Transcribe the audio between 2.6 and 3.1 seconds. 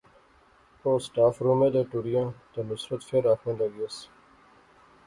نصرت